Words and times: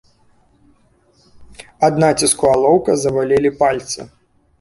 Ад 1.87 1.93
націску 2.03 2.45
алоўка 2.55 2.91
забалелі 3.03 3.51
пальцы. 3.61 3.99